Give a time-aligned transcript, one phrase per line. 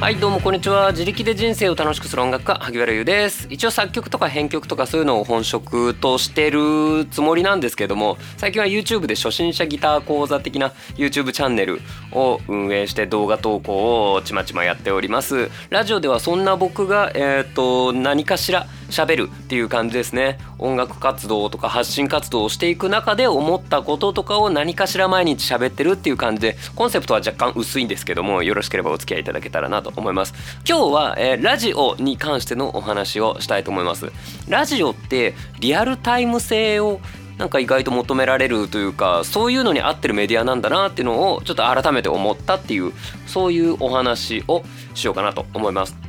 [0.00, 0.92] はいどうもこんにちは。
[0.92, 3.48] 自力で人生を楽しくする音楽家萩原優です。
[3.50, 11.80] 一応作曲とか編曲とかそういうのを本職としてるつもりなんですけども最近は YouTube で初心者ギター講座的な YouTube チャンネル
[12.12, 15.50] を運営して動画投稿をちまちまやっております。
[15.68, 20.38] ラジオではそんな僕がえっ、と何かしら喋るっていう感じですね。
[20.58, 30.34] 音楽活動とか発信活動をしていく中で思ったこととかを何かしら毎日喋ってるっていう感じでコンセプトは若干薄いんですけどもよろしければお付き合いいただけたらなと思います。
[30.68, 34.10] 今日は、えー、ラジオに関してのお話をしたいと思います。
[34.48, 37.00] ラジオってリアルタイム性を
[37.38, 42.92] なんか意外と求められるというかそういうのに合ってるメディアなんだなっていうのをちょっと改めて思ったっていう
[43.26, 44.64] そういうお話を
[44.94, 46.07] しようかなと思います。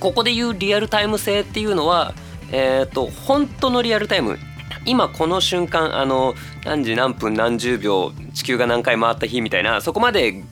[0.00, 2.14] ここで言うリアルタイム性っていうのは
[2.52, 4.38] えっ、ー、と本当のリアルタイム
[4.84, 10.42] 今この瞬間あの何時何分何十秒地球が何回回った日みたいなそこまで、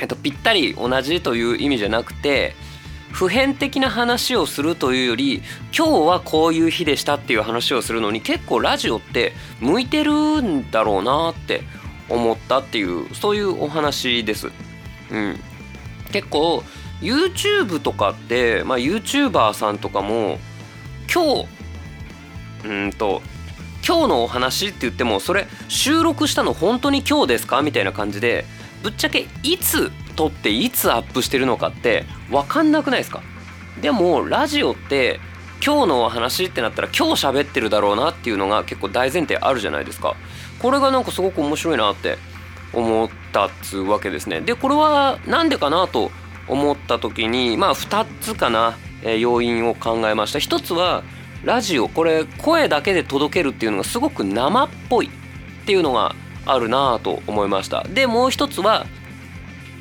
[0.00, 2.54] えっと、ぴったり同じという意味じゃなくて
[3.12, 5.40] 普遍的な話をするというより
[5.76, 11.62] 今日はこういう日でしたっていう話をするのに結構ラジオって向いてるんだろうなって
[12.08, 14.50] 思ったっていうそういうお話です。
[15.12, 15.38] うん、
[16.10, 16.64] 結構
[17.04, 20.38] YouTube とかって、まあ、YouTuber さんとかも
[21.12, 21.46] 今
[22.62, 23.20] 日うんと
[23.86, 27.60] 今日のお話って言ってもそれ収録したの本当に今日ですか？
[27.60, 28.46] みたいな感じで
[28.82, 33.22] ぶっちゃけいつ撮っていつアップしてるのかって分かんなくないですか？
[33.82, 35.20] でもラジオって
[35.64, 40.14] 今日のお話ってなったら今日喋ってるだろうなっていうのが結構大前提あるじゃないですか。
[40.60, 42.16] これがなんかすごく面白いなって
[42.72, 44.40] 思ったっつうわけですね。
[44.40, 46.10] でこれは何でかなと
[46.48, 50.38] 思った時にまあ2つかな、えー、要因を考えました。
[50.38, 51.02] 一つは
[51.44, 56.14] ラジオこれ声だけで届けるっていうのがすごく生っぽいっていうのが
[56.46, 57.84] あるなぁと思いました。
[57.84, 58.86] でもう一つは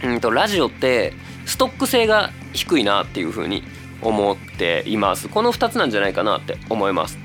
[0.03, 1.13] うんとラジオって
[1.45, 3.63] ストック性が低いなっていうふうに
[4.01, 5.29] 思っています。
[5.29, 7.17] この2つなんじゃないかなって思います。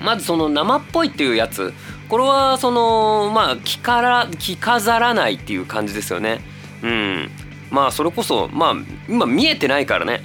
[0.00, 1.72] まずその生っぽいっていうやつ。
[2.08, 6.40] これはそのまあ着から着飾らないっていう感じですよね。
[6.82, 7.30] うん。
[7.70, 8.74] まあそれこそまあ
[9.08, 10.22] 今見えてないからね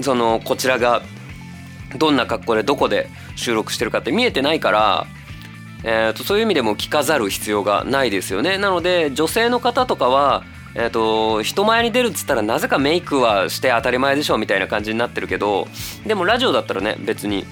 [0.00, 1.02] そのこちらが
[1.96, 5.06] どんな格好でどこで収録してるかって見えてないから、
[5.84, 15.66] えー、とそういう意味でも着飾る必要がないですよねなので女性の方とかはえーと、人前に出るっつったらなぜかメイクはして当たり前でしょみたいな感じになってるけど
[16.06, 17.46] でもラジオだったらね別に、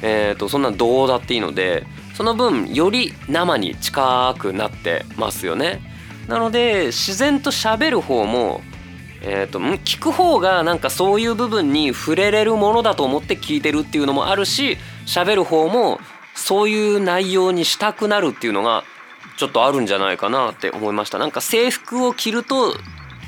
[0.00, 1.84] えーとそんなどうだっていいので
[2.14, 5.91] その分より生に近くなってますよね。
[6.28, 8.60] なので自然と喋る方も
[9.24, 16.00] えーと、聞く方がなんかそういう部分に触れれるものだと思って聞いてるっていうのもあるし喋る方も
[16.34, 18.82] そういう内容にしたくなるっていうのが
[19.36, 21.18] ちょっとあるんじゃないかなって思いました。
[21.18, 22.74] なんか制服を着ると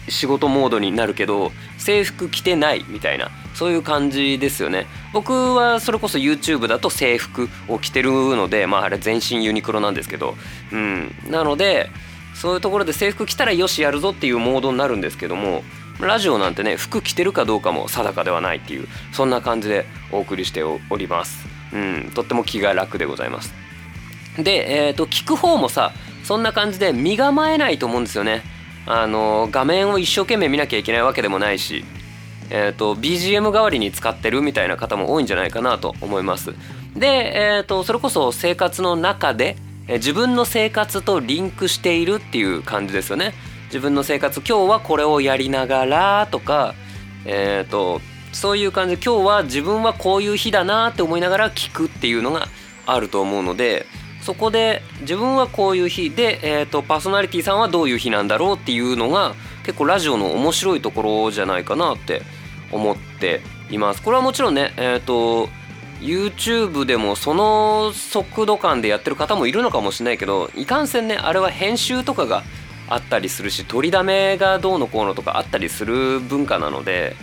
[0.09, 4.87] 仕事モードになるけど制服着てないみたいなそういう感じですよね。
[5.13, 10.35] 僕はそれこそ YouTube だと制服を着てるのでまああれ全身ユニクロなんですけど
[10.73, 11.15] うん。
[11.31, 11.89] なので
[12.35, 15.63] そういうところで制服着たらよしやるぞっていうモードになるんですけども
[16.01, 21.47] ラジオなんてね服着てるかどうかも定かではないっていうそんな感じでお送りしております。
[21.73, 23.53] うんとっても気が楽でございます。
[24.39, 25.93] でえっ、ー、と聞く方もさ
[26.25, 28.43] そんな感じで身構えないと思うんですよね。
[28.87, 31.85] あの画面を一生懸命見なきゃいけないわけでもないし
[32.51, 36.55] えーと、BGM 代わりに使ってるみたいな方も多いんじゃないかなと思います。
[36.95, 39.57] で、えーとそれこそ生活の中で
[39.89, 43.35] 自分の生活とリンクしているっていう感じですよね
[43.67, 46.75] 自分の生活今日はこれをやりながらとか
[47.27, 48.01] えっ、ー、と
[48.33, 52.49] そういう感じで今日は自分はこういう日だなって思いながら聞くっていうのが
[52.87, 53.87] あると思うので
[54.23, 59.35] そこで自分はこういう日で、えーと、パーソナリティさんはどういう日なんだろうっていうのが
[59.65, 62.23] 結構ラジオの面白いところじゃないかなって
[62.73, 64.03] 思っています。
[64.03, 65.51] これはもちろんね、えーと
[66.01, 72.43] YouTube でもその速度感でやってる方もいるのかもしれないけどいかんせんねあれは編集とかが
[72.89, 77.17] あったりするし取りだめがどうのこうのとかあったりする文化なので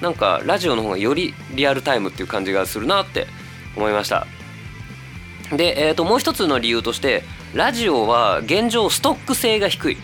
[0.00, 3.26] なんかラジオの方がよりリアルタイムっていう感じがするなって
[3.76, 4.26] 思いました。
[5.50, 7.22] で、えー、ともう一つの理由として
[7.54, 9.96] ラジオは現状ストック性が低い。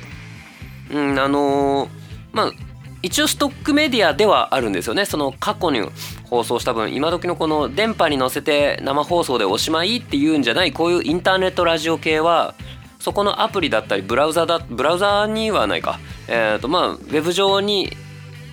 [0.90, 1.88] うんあのー、
[2.32, 2.52] まあ
[3.02, 5.06] 一応ストックメディアではあるんですよね。
[5.06, 5.80] その過去に
[6.28, 12.54] 放送した分今時のこの電波に乗せて生放送でおしまいっていうんじゃないこういうインターネットラジオ系は
[12.98, 15.98] そこのアプリだったりブラウザだブラウザにはないか。
[16.28, 17.96] えっ、ー、とまあウェブ上に、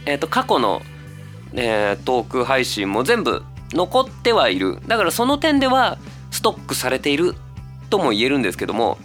[0.05, 0.81] えー、と過去の、
[1.53, 4.79] えー、トーク配信も全部残ってはいる。
[4.87, 5.97] だからその点では
[6.31, 7.35] ストックされている
[7.89, 8.97] とも言えるんですけども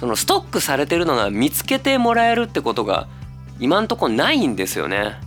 [0.00, 3.08] そのストックされてるのが見つけてもらえるってことが
[3.60, 5.20] 今んとこないんですよね。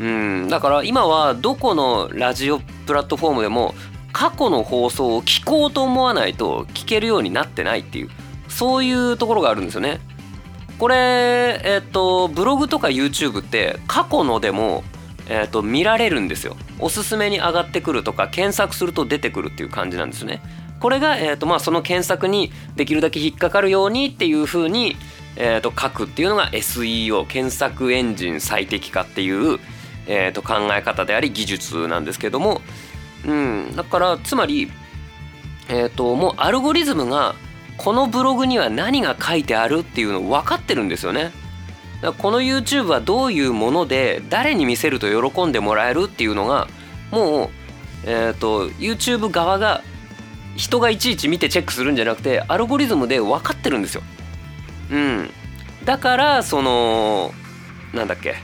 [0.00, 3.74] うん、だから今はどこのラジオプラットフォームでも
[4.12, 8.10] 過去の放送を聞こうと思わないと聞けるようになってないっていう
[8.48, 10.00] そういうところがあるんですよね。
[10.78, 14.82] これえっ、とブログとか YouTube って過去のでも
[15.26, 20.42] えーと、見られるんですよおすすめに上がってくるとか検索すると出てくるっていう感じなんですね
[20.80, 24.96] これが、えーとまあ、その検索にできるだけ引っかかるようにっていう風に、
[25.36, 29.58] えーと、書くっていうのが SEO 検索エンジン最適化っていう、
[30.06, 32.60] えーと、考え方であり技術なんですけども、
[33.26, 34.70] うん、だからつまり、
[35.68, 37.34] えー、ともうアルゴリズムが
[37.76, 41.32] このブログには何が書いてあるっていうのを分かってるんですよね。
[42.18, 46.68] この YouTube はどういうもので誰に見せると喜んでもらえるっていうのが
[47.10, 47.50] もう、
[48.04, 49.82] えーと、YouTube 側が
[50.54, 54.02] 人がいちいち見てチェックするんじゃなくてアルゴリズムで分かってるんですよ。
[54.90, 55.30] うん、
[55.84, 57.32] だからその
[57.92, 58.36] なんだっけ。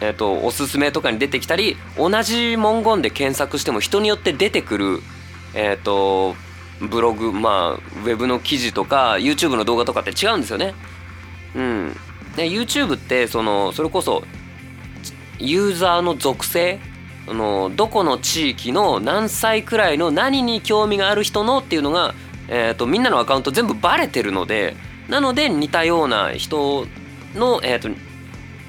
[0.00, 5.00] えっ、ー、とおすすめとかに出てきたり同じ文言で検索しても人によって出てくる
[5.54, 6.34] えっ、ー、と
[6.80, 10.74] ブログまあウェブの記事とか YouTube の動画とかって違うんですよね。
[11.54, 11.96] うん、
[12.36, 14.24] で YouTube ってそのそれこそ
[15.38, 16.80] ユーザーの属性
[17.26, 22.14] あのどこの地域の何歳くらいの何に興味がある人のっていうのが、
[22.48, 24.76] えーと、みんなのアカウント全部バレてるので
[25.08, 26.86] なので似たような人
[27.34, 27.88] の、えーと、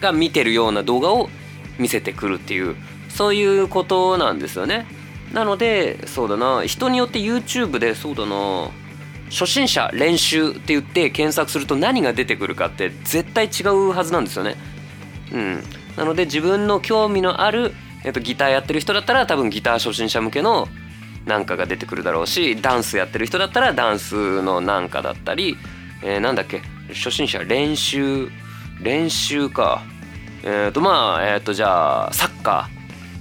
[0.01, 1.30] が見てるような動画を
[1.77, 2.75] 見せてくるっていう
[3.10, 4.86] そういうことなんですよね。
[5.33, 8.69] なのでそうだな人によって YouTube でそうだな
[9.30, 14.56] 初心者練習って言って検索すると何が出てくるかって絶対違うはずなんですよね。
[15.33, 15.63] うん、
[15.98, 17.74] なので自分の興味のある、
[18.04, 20.68] えっと、ギターやってる人だったら多分ギター初心者向けの
[21.25, 25.57] なんかが出てくるだろうしダンスやってる人だったらダンスのなんかだったり、
[26.04, 28.30] えー、なんだっけ初心者練習
[28.81, 29.81] 練習か。
[30.44, 32.69] えっ、ー、とまあえっ、ー、とじゃあサッカ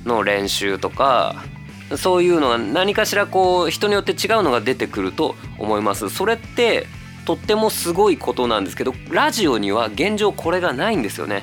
[0.04, 1.36] ーの練習とか
[1.96, 6.10] そういうのが何かしらこう人によって違うのが出てくると思います。
[6.10, 6.86] それって
[7.24, 11.42] とってもすごいことなんですけどラジオには現状これがないんですよね。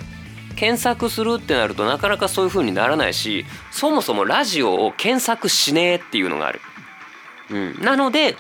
[0.62, 6.62] 検索するってなるとなかなかそういう風にならないしそもそもラジオを検索しねえっていうのがある、
[7.50, 8.36] うん、なので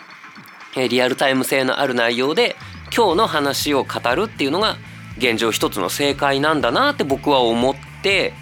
[0.76, 2.56] リアルタイム性のある内容で
[2.96, 4.78] 今日の話を語るっていうのが
[5.18, 8.34] 現状一つの正解なんだなって僕は思って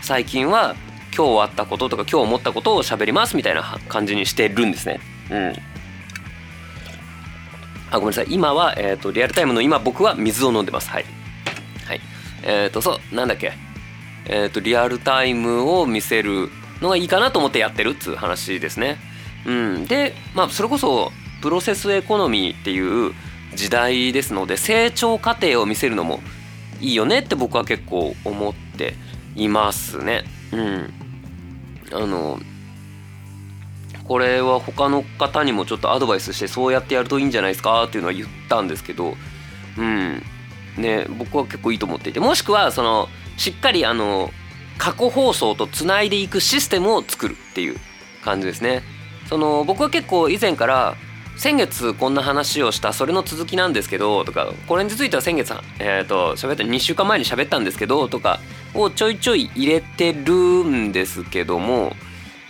[0.00, 0.74] 最近は
[1.14, 4.98] 今日あったこととか今日思ったことを喋りますみたいな感じにしてるんですね。
[5.30, 5.52] うん。
[7.90, 11.04] あごめんなさい今は、えーと、リアルタイムの今僕は水を飲んでますはい。
[11.04, 11.15] はい、
[12.46, 13.52] えっ、ー、とそうなんだっけ
[14.26, 16.48] えっ、ー、とリアルタイムを見せる
[16.80, 18.98] のがいいかなと思ってやってるっつう話ですね。
[19.44, 21.12] うん、でまあそれこそ
[21.42, 23.12] プロセスエコノミーっていう
[23.54, 26.20] 時代ですので成長過程を見せるのも
[26.80, 28.94] いいよねって僕は結構思って
[29.34, 30.24] いますね。
[30.52, 30.94] うん。
[31.92, 32.38] あの
[34.04, 39.14] これは他の方にもちょっとアドバイスしてそうやってやるといいんじゃないですかっていうのは言ったんですけど
[39.78, 40.22] うん
[40.78, 44.30] ね僕は結構いいと思っていてもしくはそのしっかりあの
[44.78, 47.76] 過去放送とつないでいくシステムを作るっていう
[48.22, 48.82] 感じですね。
[49.28, 50.96] その僕は結構以前から
[51.36, 58.40] 先月こんな話をしたそれの続きなんですけどとかこれについては先月えっ、ー、と喋った2週間前に喋ったんですけどとか
[58.74, 61.92] をちょいちょい入れてるんですけども、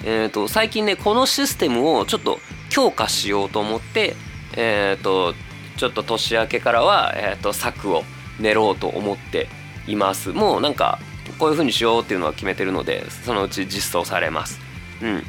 [0.05, 4.15] えー、と最近ねこのシステムをちょっと強化しようと思って、
[4.57, 5.35] えー、と
[5.77, 8.05] ちょっと年明けからは、えー、と策を
[8.41, 9.49] 練ろうと思って
[9.87, 10.31] います。
[10.31, 10.99] もうなんか
[11.39, 14.61] こういう風にしようっていうのは決めてるのでそのうち実装されます。
[15.03, 15.23] うん。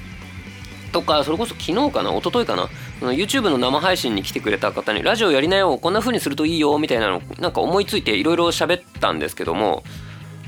[0.91, 2.69] とかそれこそ昨日かな一昨日かな
[3.11, 9.83] YouTube の生配信に来てくれた方にラジオやりなよこんな風にするといいよみたいなのなんか思いついていろいろ喋ったんですけども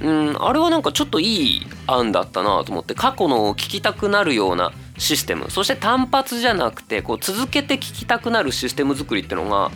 [0.02, 5.50] うんあれはなんかちょっといい案だったなと思って過去のを聞きたくなるようなシステム。
[5.50, 9.72] そして単発じゃなくてこう続けて聞きたくなるシステム作りってのが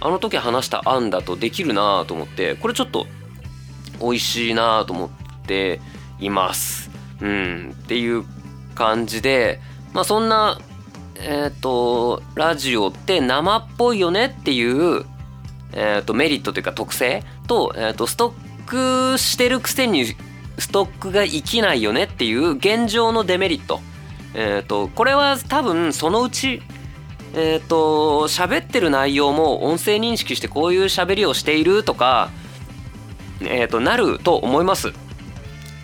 [0.00, 3.06] あの時話した案だとできるなと思ってこれちょっと
[4.00, 5.10] 美味しいなと思っ
[5.46, 5.80] て
[6.20, 6.90] います。
[7.20, 8.24] うん、っていう
[8.74, 9.60] 感じで
[9.92, 10.58] まあそんな
[11.16, 15.04] えっ、ー、とラジオって生っぽいよねっていう、
[15.72, 20.04] えー、とメリットというか特性と,、えー、とストックしてるくせに
[20.58, 23.80] ストックが生きないよねっていう現状のデメリット。
[24.34, 26.62] えっ、ー、と、これは多分そのうち、
[27.36, 32.30] えっ、ー、と、喋ってる内容も音声認識してこういう喋りをしているとか、
[33.42, 34.92] えっ、ー、と、なると思います。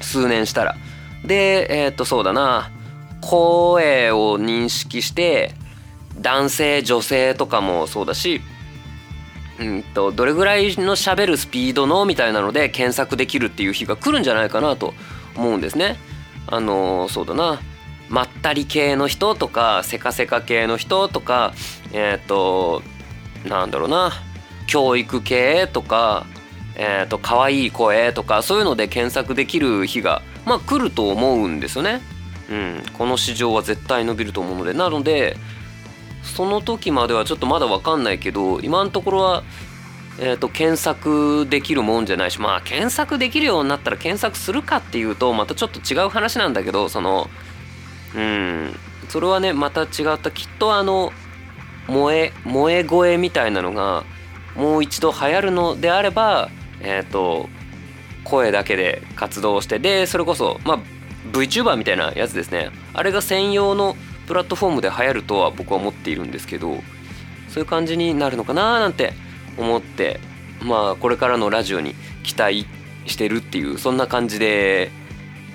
[0.01, 0.77] 数年したら。
[1.25, 2.71] で、えっ、と、そうだな。
[3.21, 5.55] 声を認識して、
[6.19, 8.41] 男性、女性とかもそうだし、
[9.61, 14.95] うんとどれぐらいの喋るスピードのみたいなので検索できるっていう日が来るんじゃないかなと
[15.37, 15.97] 思うんですね。
[16.47, 17.61] あのそうだな
[18.13, 21.55] まったり系の人とかせかせか系の人とか
[21.93, 22.83] えっ、ー、と
[23.45, 24.13] なんだろうな
[24.67, 26.27] 教育系とか
[26.75, 32.01] えーと、可愛い声とかそういうので検索できる日がまあ来ると思うんですよね。
[32.51, 35.37] うん、この市場は絶対伸びると思うのでなので
[36.23, 39.43] その時まではちょっとまだ分かんないけど今のところは、
[40.19, 47.31] えーと、検索できるもんじゃないしまあ検索できるようになったら検索するかっていうとまたちょっと違う話なんだけどその
[48.15, 48.77] うん
[49.09, 51.13] それはねまた違ったきっとあの
[51.87, 54.05] 萌え萌え声みたいなのが
[54.55, 56.51] もう一度流行るのであれば
[56.81, 57.49] えっ、ー、と
[58.25, 60.79] 声だけで活動してでそれこそまあ
[61.33, 66.77] VTuber みたいなやつですねあれが専用のプラットフォームで流行るとは僕は思っているんですけど
[67.49, 69.13] そういう感じになるのかななんて
[69.59, 70.21] 思って
[70.63, 72.67] まあこれからのラジオに期待
[73.07, 74.91] してるっていうそんな感じで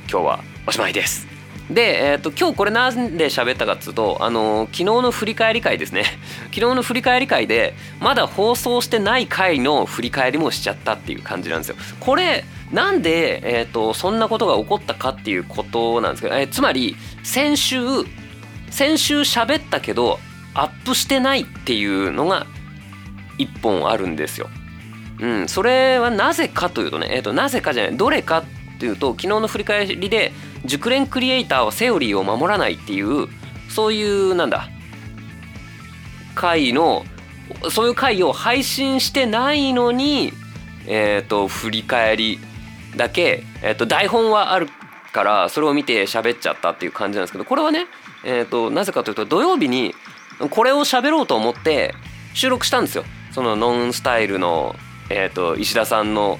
[0.09, 1.26] 今日はおしまいです。
[1.69, 6.03] で、えーと、今日これなんで喋ったかっつうと、あのー、昨日の振り返り会ですね
[6.53, 11.75] 昨日の振り返り会でまだ放送してない回の振り返りもしちゃったっていう感じなんですよ。
[11.99, 17.77] これなんで、えーと、そんなことが起こったかっていうことなんですけど、えー、つまり先週
[18.69, 20.19] 先週喋ったけど
[20.53, 22.45] アップしてないっていうのが
[23.37, 24.49] 1本あるんですよ。
[25.19, 30.31] うん、それはなぜかというとね、えーと、なぜかじゃないどれかっていうと昨日の振り返りで
[30.67, 33.27] 熟練クリエイターはセオリーを守らないっていう
[33.69, 34.69] そういうなんだ
[36.35, 37.03] 回の
[37.71, 40.33] そういう回を配信してないのに
[40.85, 42.39] えっ、ー、と振り返り
[42.95, 44.67] だけ、えー、と台本はある
[45.13, 47.87] からそれを見て喋っちゃったっていう感じなんですけどこれはね、
[48.23, 49.95] えー、となぜかというと土曜日に
[50.51, 51.95] これを喋ろうと思って
[52.33, 53.03] 収録したんですよ。
[53.31, 54.75] そのノンスタイルの、
[55.09, 56.39] えー、と石田さんの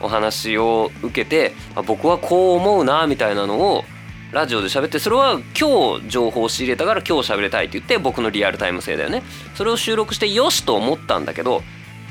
[0.00, 1.52] お話を受けて
[1.86, 3.84] 僕はこう思うなみたいなのを
[4.32, 9.22] ラジオで喋ってそれは今日情報を仕入れたから今日喋りたいって言って僕のリアルタイム性だよね。
[9.54, 11.62] それを収録してよしと思ったんだけど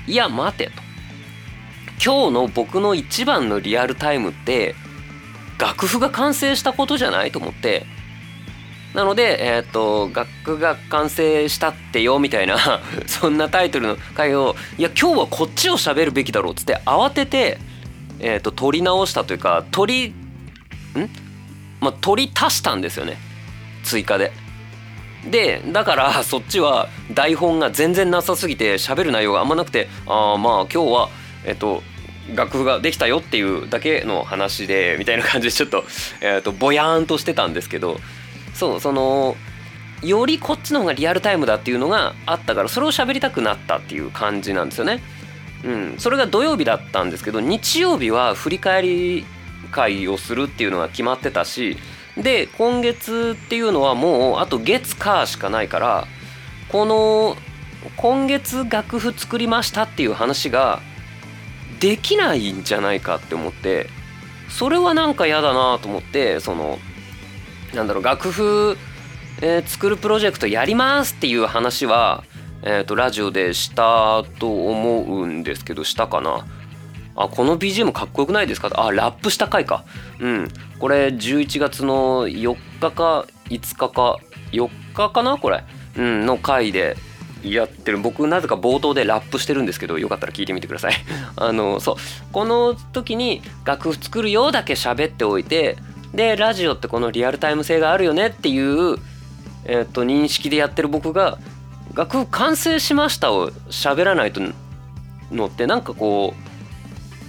[0.08, 0.72] いや待てと。
[2.04, 4.76] 今日の僕の一番のリアルタイムって
[5.60, 7.86] 楽譜が完成したことじゃないと思って。
[8.94, 17.60] なので、えっ、ー、と、楽譜が完成したってよみたいな そんなタイトルの回を、いや、今日はこっちを喋るべきだろうっつって慌てて、
[18.20, 20.14] えーと、取り直したというか取
[20.96, 21.10] りん？
[21.80, 23.18] まあ取り足したんですよね
[23.84, 24.32] 追加で。
[25.30, 31.10] でだから そっちは台本が全然なさすぎて喋る内容があんまなくてああまあ今日は
[31.46, 31.84] えっ、ー、と
[32.36, 35.84] 楽譜ができたよっていうだけの話でみたいな感じでちょっと,、
[36.22, 38.00] えーと、ぼやーんとしてたんですけど
[38.54, 39.36] そうその
[40.04, 45.02] よりこっちの方がリアルタイムだっていうのがあったからそれを喋りたくなったっていう感じなんですよね。
[45.64, 49.26] うん、それが土曜日だったんですけど日曜日は振り返り
[49.72, 51.78] 会をするっていうのが決まってたし
[52.18, 56.08] で今月っていうのはもうあと月火しかないから
[56.70, 57.36] この
[57.98, 60.82] 今月楽譜作りましたっていう話が
[61.80, 63.88] できないんじゃないかって思って
[64.50, 66.78] それはなんか嫌だなと思ってその
[67.74, 68.78] なんだろう楽譜、
[69.42, 72.24] えー、作るプロジェクトやりますっていう話は
[72.62, 76.46] えーと、ラジオでしたと思うんですけどしたかな？
[77.16, 78.70] あこの BGM かっこよくないですか？
[78.74, 79.86] あラップした回か。
[80.20, 80.50] うん。
[80.80, 84.18] これ11月の4日か5日か
[84.52, 85.38] 4日かな？
[85.38, 85.64] これ。
[85.98, 86.96] うんの回で
[87.44, 87.98] やってる。
[87.98, 90.94] 僕なぜか冒頭でラップしてるんですけどよかったら聞いてみてください。
[91.36, 91.96] あのそう。
[92.32, 95.78] この時に楽譜作るようだけ喋っておいて
[96.14, 98.98] でラジオってこのリアルタイム性があるよねっていう、
[99.66, 101.38] えー、と認識でやってる僕が
[101.94, 104.42] 楽譜完成しましたを喋らないと
[105.32, 106.34] のってなんかこ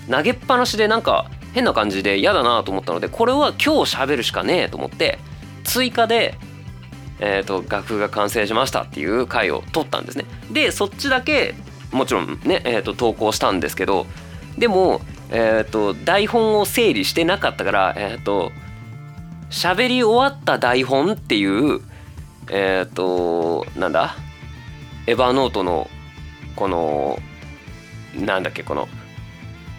[0.08, 5.18] う投げっぱなしでなんか変な感じで嫌だなと思ったのでこれは今日喋るしかねえと思って
[5.64, 6.34] 追加で、
[7.20, 10.24] えーと、楽譜が完成しましたっていう回を取ったんですね。
[10.50, 11.54] でそっちだけ
[11.92, 14.06] もちろんね、えーと、投稿したんですけど
[14.56, 15.00] でも、
[15.30, 18.52] えーと、台本を整理してなかったからえっ、ー、と
[19.50, 21.80] 喋り終わった台本っていう
[22.48, 24.16] えっ、となんだ？
[25.06, 25.90] エヴァノートの
[26.56, 27.18] この
[28.14, 28.88] なんだっけこの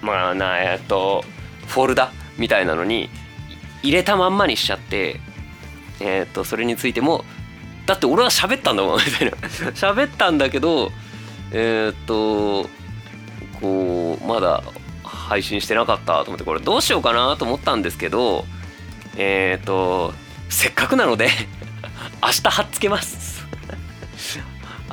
[0.02, 1.24] まあなえっと
[1.68, 3.10] フォルダみたいなのに
[3.84, 5.20] 入れたまんまにしちゃって
[6.00, 7.24] えっとそれについても
[7.86, 9.38] だって俺は喋ったんだもんみたいな。
[9.74, 10.92] 喋ったんだけど
[11.52, 12.70] えっと
[13.60, 14.64] こうまだ
[15.04, 18.46] 配信してなかったと思ってこれどうしようかなと思ったんですけど
[19.18, 20.14] えっと
[20.50, 21.30] せっかくなので
[22.24, 23.46] 明日貼っつけます。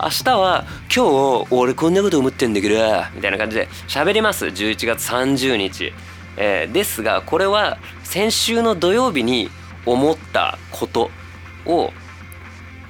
[0.04, 0.64] 明日は
[0.94, 2.76] 今日俺こんなこと思ってんだけど
[3.14, 4.46] みたいな感じで喋ります。
[4.46, 5.92] 11月30日、
[6.36, 9.50] えー、ですがこれは先週の土曜日に
[9.86, 11.10] 思ったこと
[11.66, 11.92] を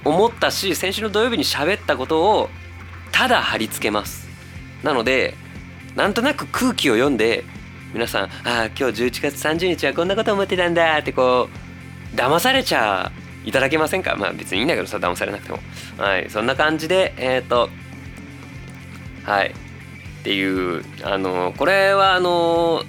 [0.05, 2.51] 思ったし先週の土曜日に喋ったことを
[3.11, 4.29] ただ貼り付けます。
[4.83, 5.35] なので
[5.97, 7.45] なんとなく空気を読んで
[7.95, 11.49] 皆さん「ああ今日11月30日はこんなこと思ってたんだ」ってこ
[12.13, 13.11] う騙されちゃ
[13.45, 14.17] いただけませんか？
[14.17, 15.59] まあ別にいいんだけどさ騙されなくても。
[15.97, 16.29] はい。
[16.31, 17.71] そんな感じでえっ、ー、と
[19.25, 19.49] はい。
[19.49, 22.83] っていうあのこれはあの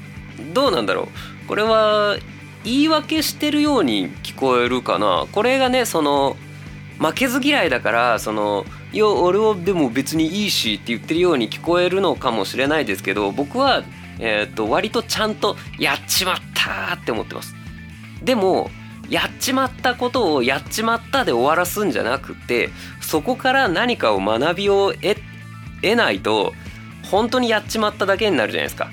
[0.53, 1.03] どうなんだろ
[1.45, 1.47] う。
[1.47, 2.17] これは
[2.63, 5.27] 言い訳してるように聞こえるかな。
[5.31, 6.35] これがねその
[6.99, 13.83] 負けず嫌いだからその「いや俺はでも別にいいし」って言ってるように聞こえるのかもしれないですけど僕は、
[14.19, 17.55] えー、と割とちゃんと「やっちまった!」って思ってます。
[18.21, 18.69] でも
[19.09, 22.69] やっちまったことをやっちまったで終わらすんじゃなくて
[23.01, 26.53] そこから何かを学びを得ないと
[27.09, 28.91] 本当にやっちまっただけになるじゃないですか。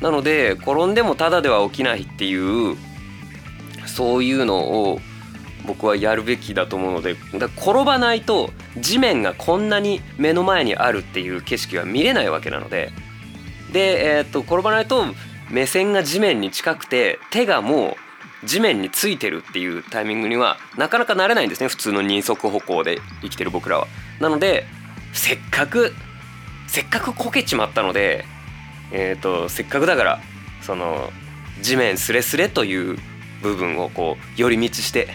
[0.00, 2.76] なので転んでもただでは起きないっていう
[3.86, 5.00] そういうのを
[5.66, 7.16] 僕はやるべきだと思うので
[7.58, 12.92] 転ばないと地面がこんなに目の前にあるっていう景色は見れないわけなので
[13.72, 15.04] で、えー、っと転ばないと
[15.50, 18.09] 目線が地面に近くて手がもう
[18.44, 23.86] 地面についてるっていうタイミングにはなかなかなれないんですね普通の二足歩行で生きてる僕らは。
[24.20, 24.66] なので
[25.12, 25.92] せっかく
[26.66, 28.24] せっかくこけちまったので、
[28.92, 30.20] えーと、せっかくだから
[30.62, 31.10] その
[31.60, 32.96] 地面スレスレという
[33.42, 35.08] 部分をこう寄り道して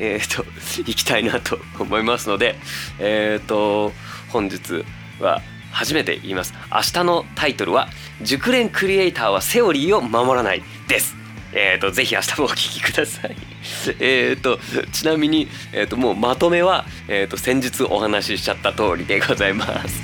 [0.00, 0.44] えーと、
[0.90, 2.56] いきたいなと思いますので、
[2.98, 3.92] えーと、
[4.30, 4.84] 本日
[5.20, 7.88] は初めて言います明日のタイトルは
[8.22, 11.19] 「熟練クリエイターはセオリーを守らない」です
[11.52, 13.36] えーと、ぜひ明日もお聴きください。
[14.00, 14.58] えっと
[14.92, 20.00] ちなみに、えーと、もうまとめは、えーと先日お話ししちゃった通りでございます。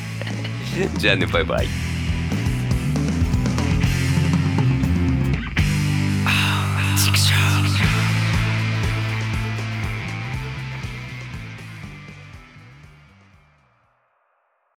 [0.98, 1.85] じゃあねバイバイ。